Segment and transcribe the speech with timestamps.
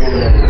[0.00, 0.49] Gracias.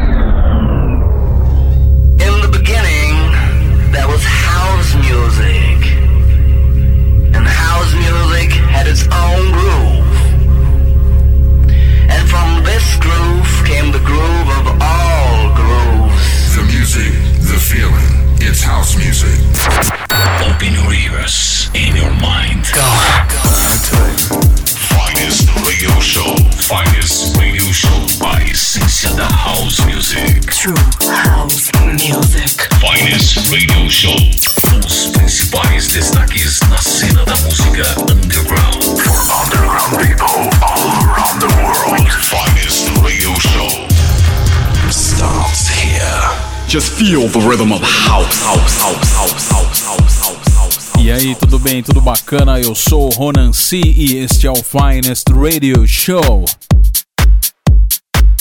[46.80, 50.90] Feel the rhythm of house, house, house, house, house, house.
[50.98, 51.82] E aí, tudo bem?
[51.82, 52.58] Tudo bacana?
[52.58, 56.46] Eu sou o Ronan C e este é o Finest Radio Show.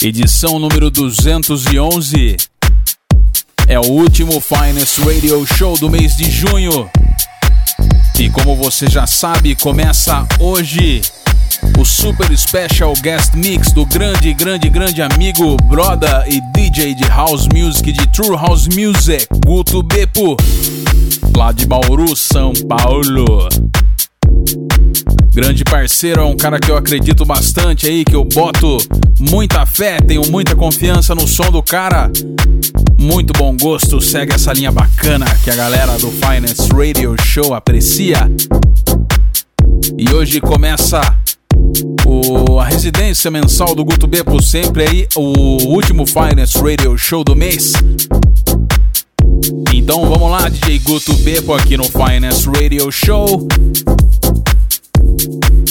[0.02, 2.38] Edição número 211.
[3.68, 6.90] É o último Finest Radio Show do mês de junho.
[8.18, 11.02] E como você já sabe, começa hoje
[11.80, 17.48] o super special guest mix do grande, grande, grande amigo, brother e DJ de House
[17.54, 20.36] Music, de True House Music, Guto Beppo,
[21.34, 23.48] lá de Bauru, São Paulo.
[25.32, 28.76] Grande parceiro, é um cara que eu acredito bastante aí, que eu boto
[29.18, 32.10] muita fé, tenho muita confiança no som do cara.
[33.00, 38.30] Muito bom gosto, segue essa linha bacana que a galera do Finance Radio Show aprecia.
[39.96, 41.00] E hoje começa
[42.06, 47.24] o, a residência mensal do Guto B por sempre aí, o último Finance Radio Show
[47.24, 47.72] do mês.
[49.72, 53.46] Então vamos lá, DJ Guto Beppo aqui no Finance Radio Show.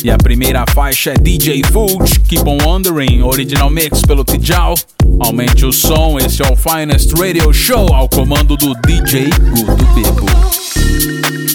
[0.04, 4.76] E a primeira faixa é DJ Food, Keep on Wondering, original mix pelo Tijal.
[5.20, 11.49] Aumente o som, esse é o Finest Radio Show ao comando do DJ Guto Beppo.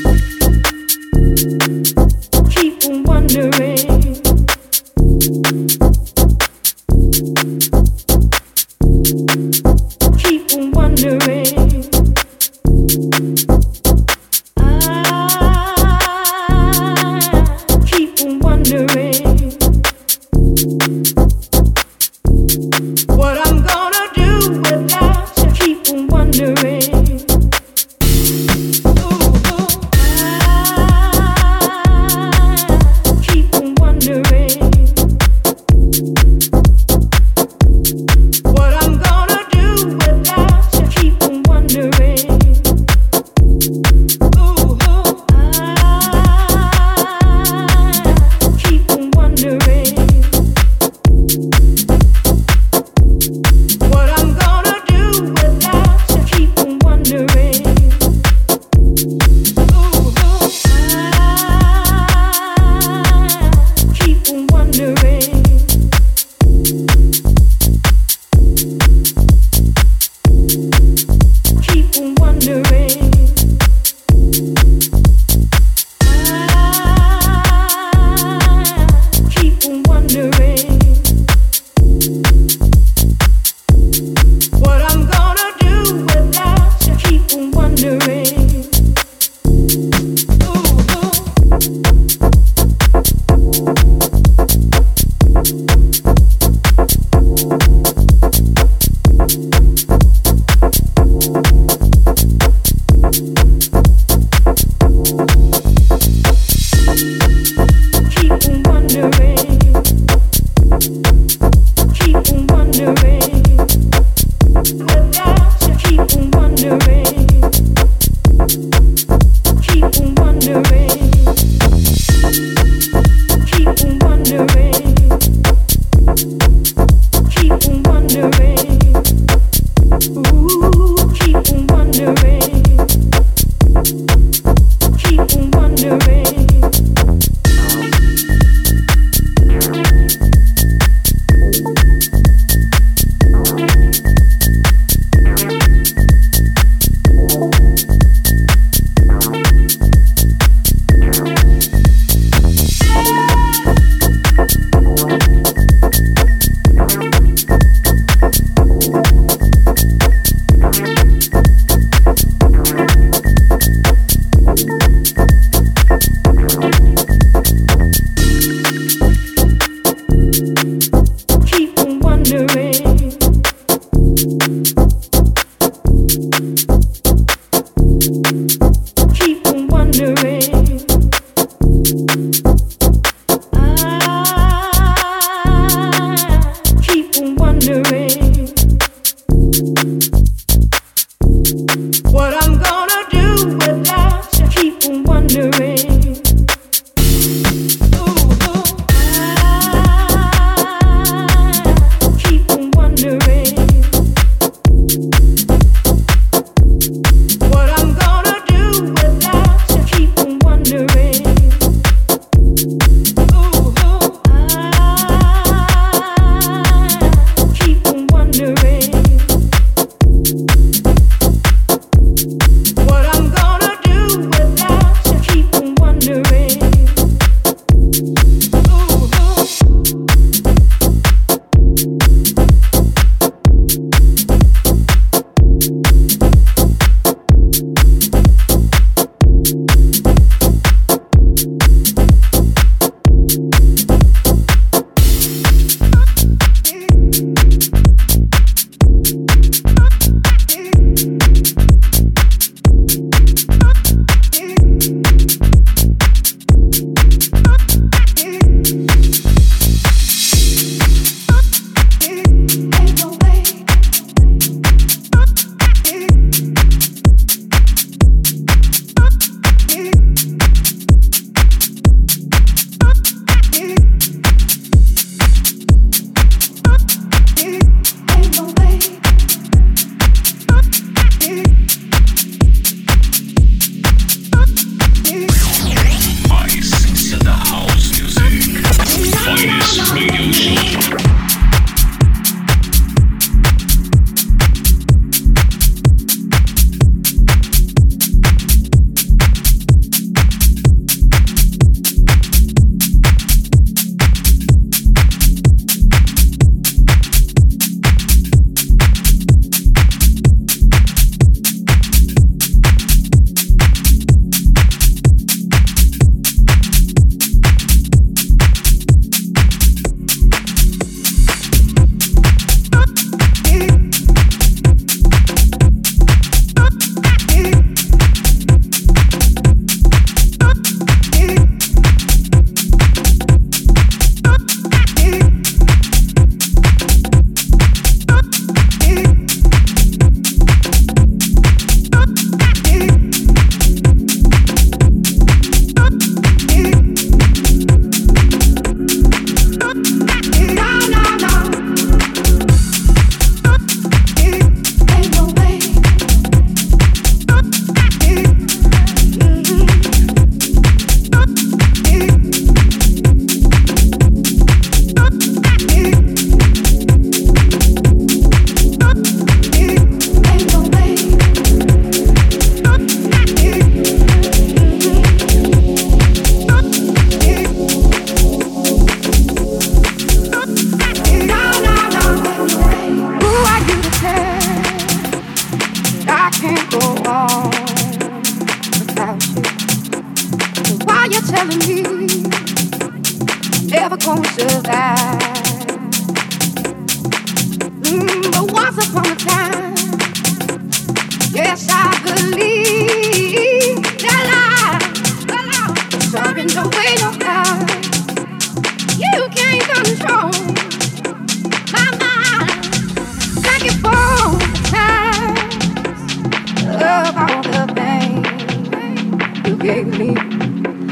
[419.64, 420.14] gave me.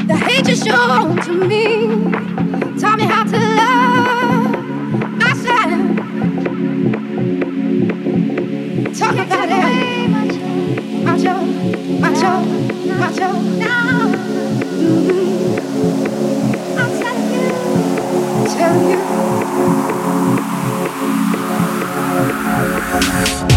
[0.07, 1.87] The hate you showed to me
[2.79, 4.51] taught me how to love
[5.21, 5.79] myself.
[8.97, 10.09] Talk Can't about it.
[11.05, 11.35] Macho,
[12.01, 12.31] macho,
[12.97, 14.09] macho, now.
[14.81, 15.59] Mm-hmm.
[16.79, 17.45] I'll tell you.
[18.57, 18.77] Tell
[23.49, 23.52] you.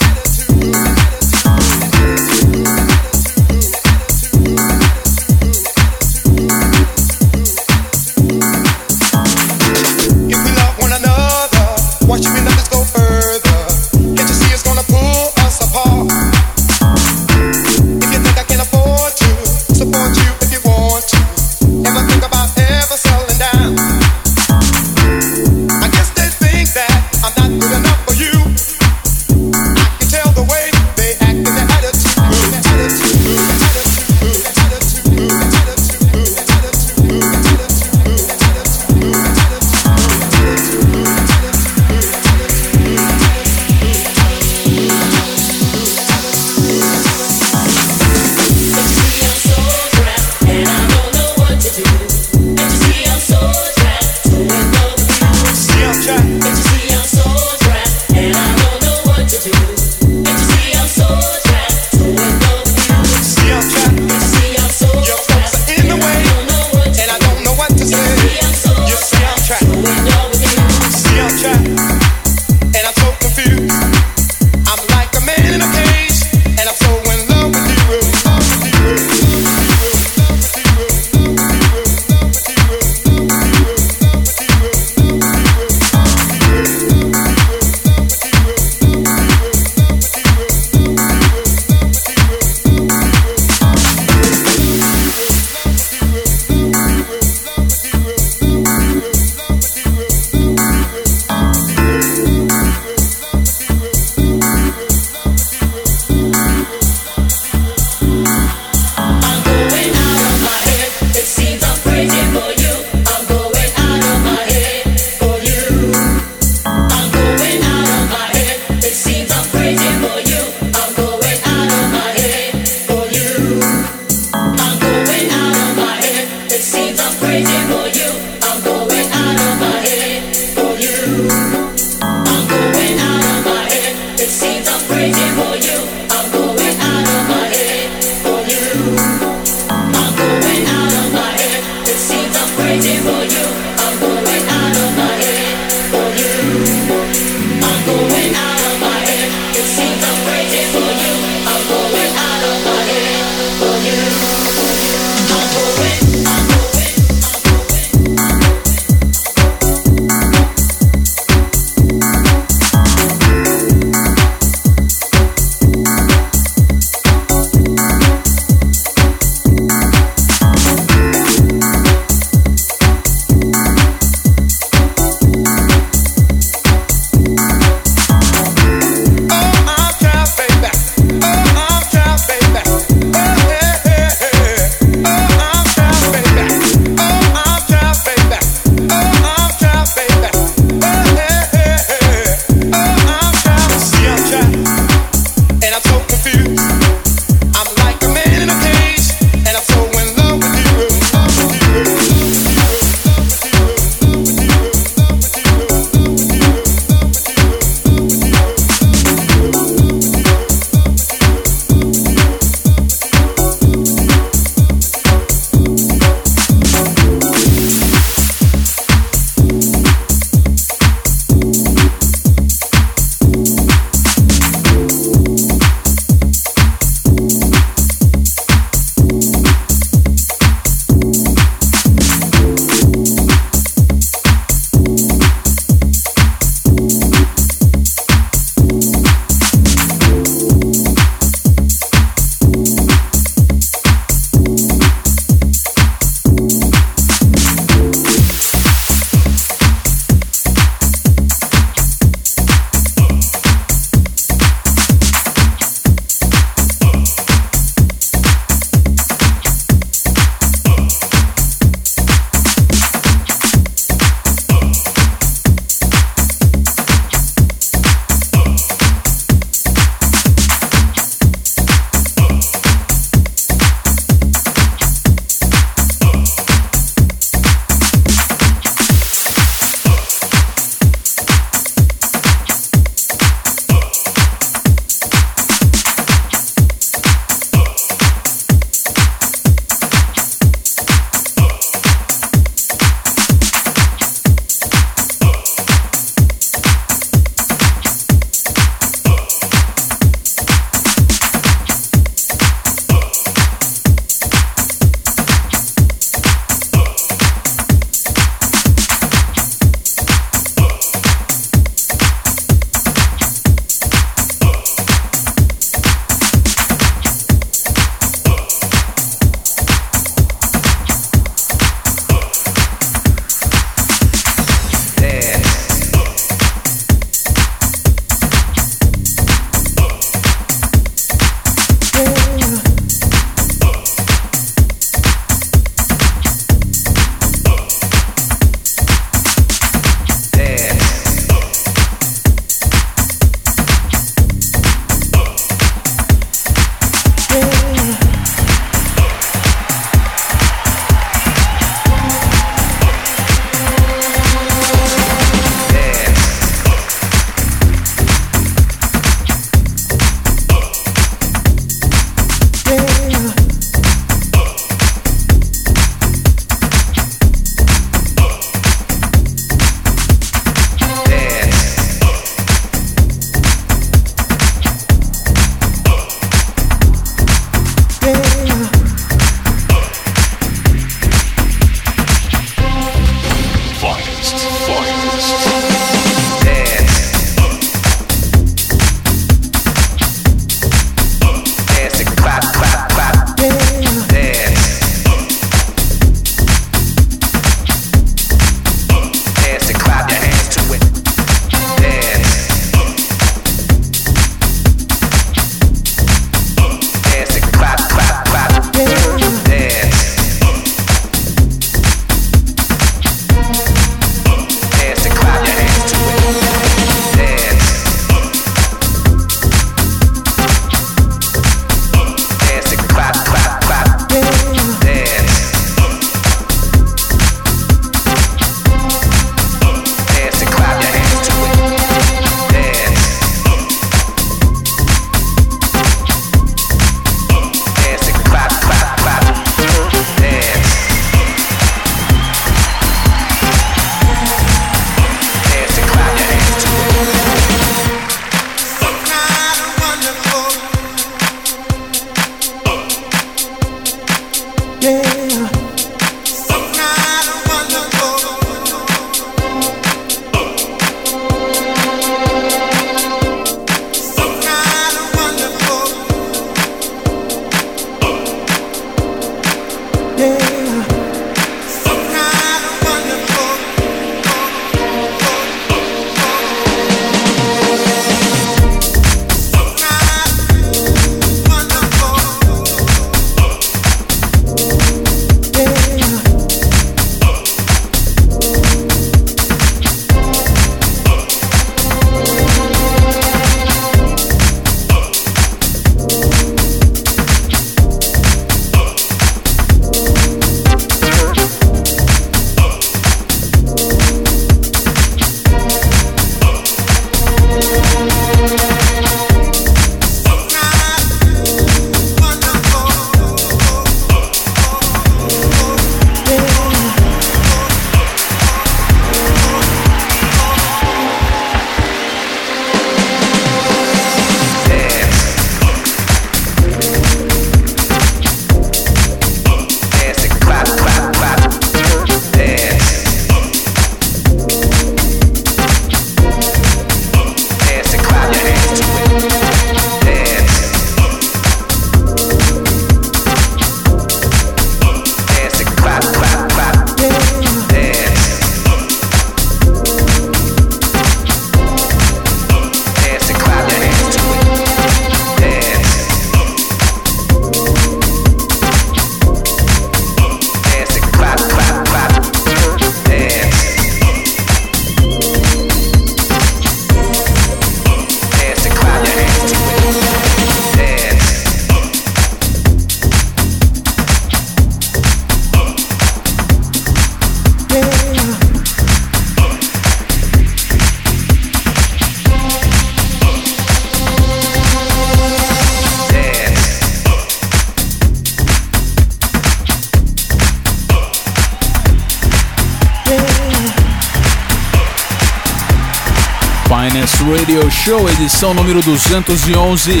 [597.04, 600.00] Radio Show, edição número 211.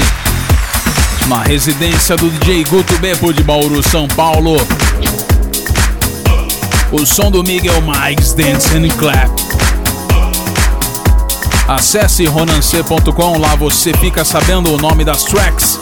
[1.28, 4.56] Na residência do DJ Guto Beppo de Bauru, São Paulo.
[6.90, 9.30] O som do Miguel Mike's Dance and Clap.
[11.68, 15.78] Acesse ronance.com, lá você fica sabendo o nome das tracks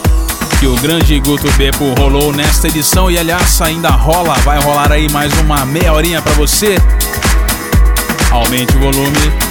[0.59, 5.09] que o grande Guto Beppo rolou nesta edição e aliás ainda rola, vai rolar aí
[5.11, 6.75] mais uma meia horinha para você.
[8.31, 9.44] Aumente o volume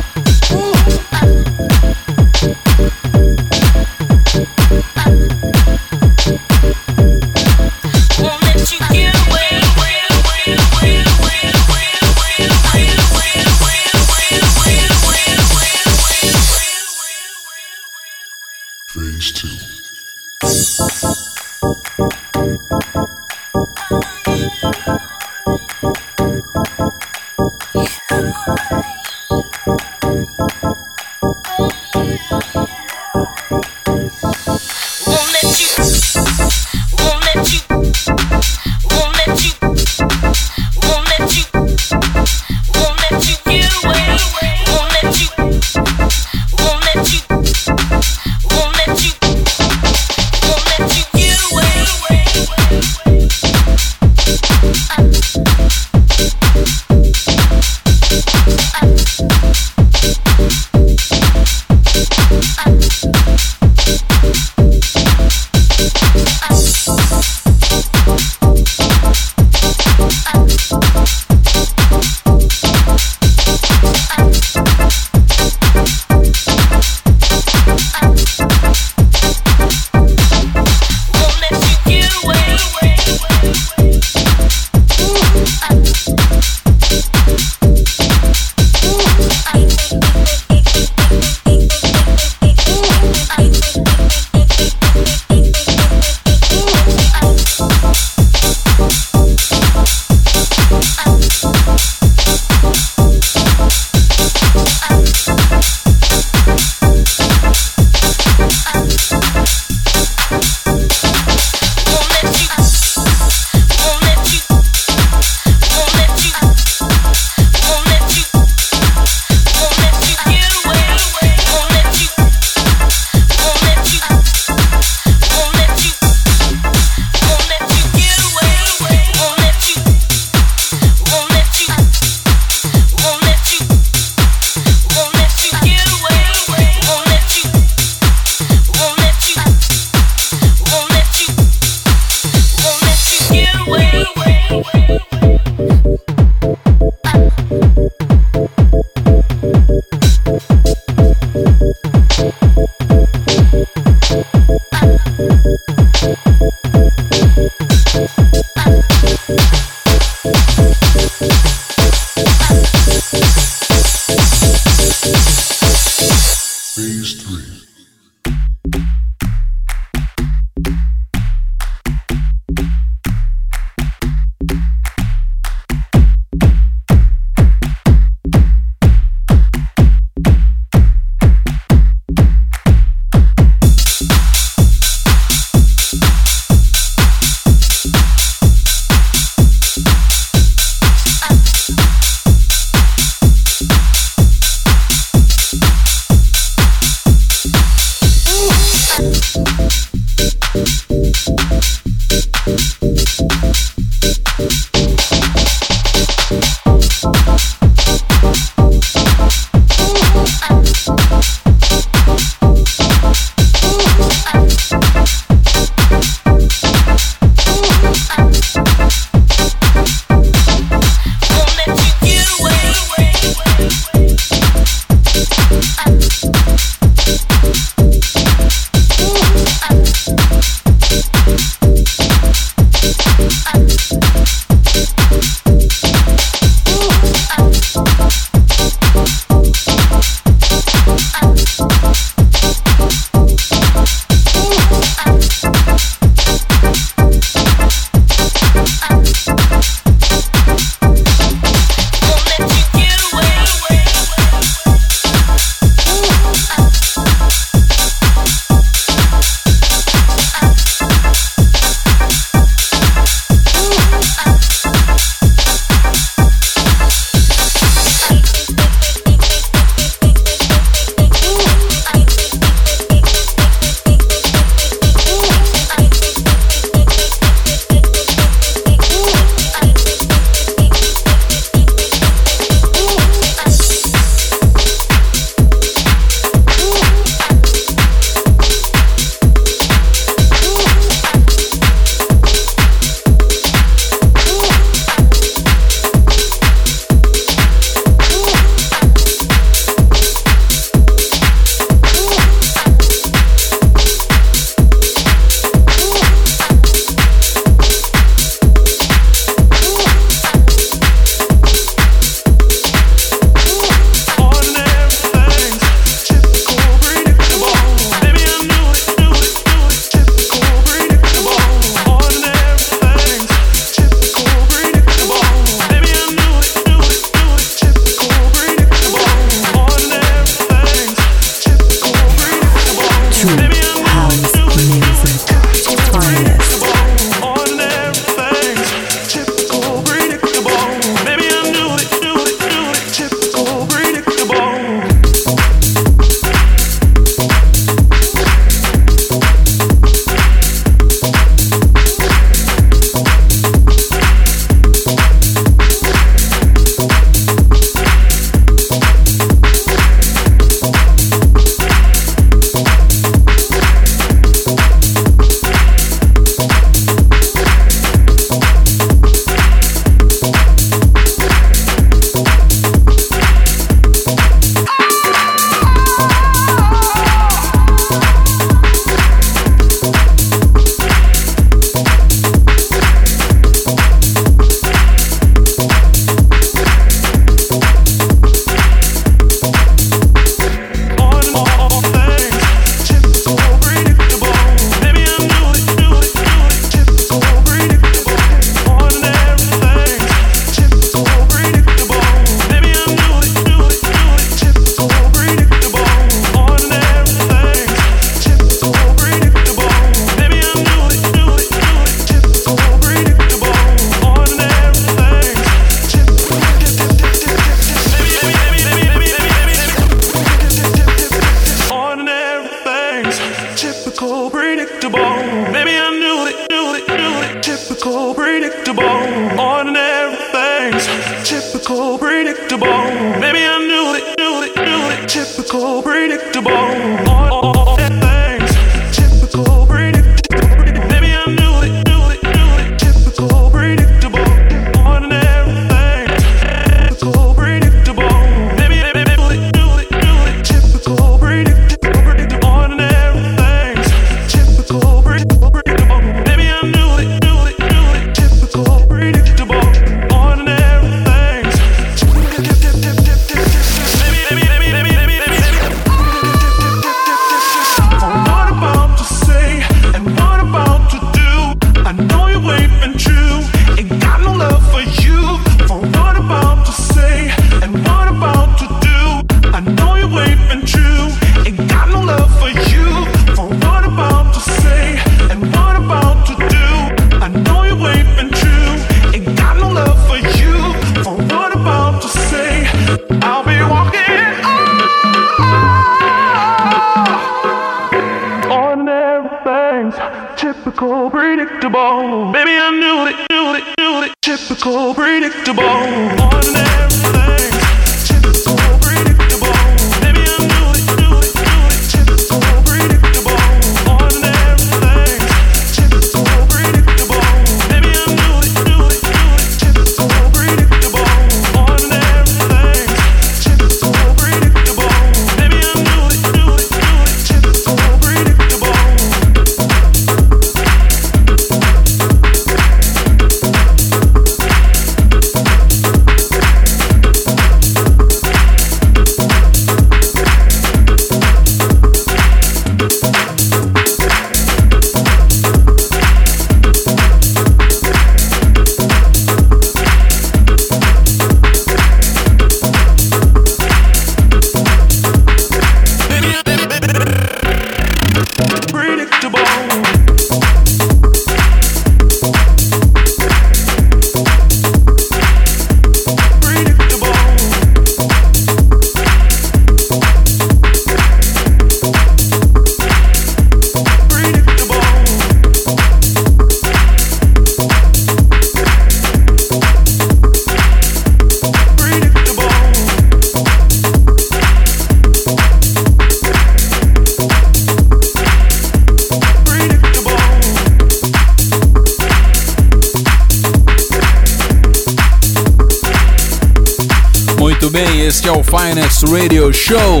[599.68, 600.00] Show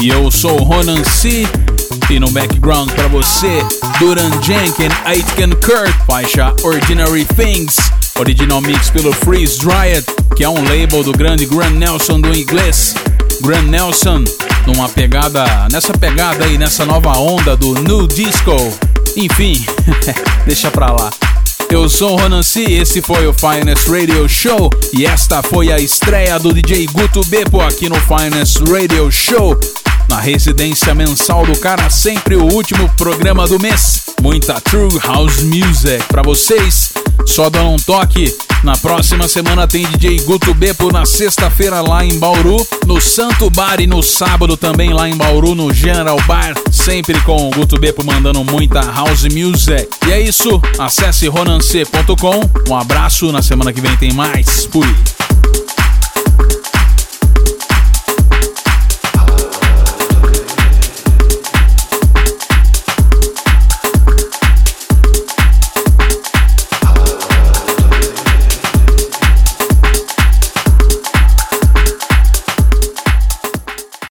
[0.00, 1.46] e eu sou Ronan C.
[2.08, 3.62] E no background para você,
[3.98, 7.76] Duran Jenkins, Aitken Kurt, faixa Ordinary Things,
[8.18, 10.02] original mix pelo Freeze Dryad,
[10.34, 12.94] que é um label do grande Grant Nelson do inglês.
[13.42, 14.24] Grant Nelson,
[14.66, 18.56] numa pegada, nessa pegada aí, nessa nova onda do New Disco.
[19.18, 19.62] Enfim,
[20.46, 21.10] deixa pra lá.
[21.70, 25.78] Eu sou o Ronan C, esse foi o Finest Radio Show e esta foi a
[25.78, 29.58] estreia do DJ Guto Beppo aqui no Finest Radio Show.
[30.08, 34.02] Na residência mensal do cara, sempre o último programa do mês.
[34.22, 36.92] Muita True House Music para vocês.
[37.26, 38.34] Só dando um toque
[38.64, 43.78] na próxima semana tem DJ Guto Beppo na sexta-feira lá em Bauru, no Santo Bar
[43.78, 48.02] e no sábado também lá em Bauru no General Bar, sempre com o Guto Beppo
[48.04, 49.88] mandando muita house music.
[50.08, 52.50] E é isso, acesse ronance.com.
[52.68, 54.66] Um abraço, na semana que vem tem mais.
[54.72, 55.13] Fui.